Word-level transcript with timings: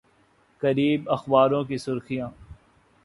قریب 0.61 1.09
اخباروں 1.09 1.63
کی 1.63 1.77
سرخیاں 1.77 2.29